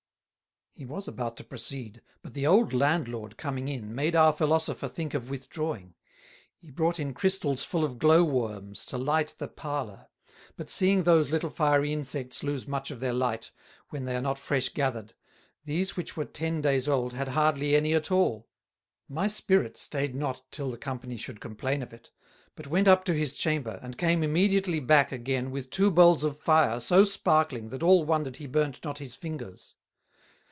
[0.73, 5.13] He was about to proceed; but the Old Landlord coming in, made our Philosopher think
[5.13, 5.93] of withdrawing:
[6.55, 10.07] He brought in Christals full of Glow worms, to light the Parlour;
[10.55, 13.51] but seeing those little fiery Insects lose much of their Light,
[13.89, 15.13] when they are not fresh gathered,
[15.65, 18.47] these which were ten days old had hardly any at all.
[19.09, 22.09] My Spirit stayed not till the Company should complain of it,
[22.55, 26.39] but went up to his Chamber, and came immediately back again with two Bowls of
[26.39, 29.75] Fire so Sparkling that all wondred he burnt not his Fingers.